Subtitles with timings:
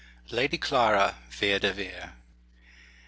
[0.31, 2.13] LADY CLARA VERE DE VERE.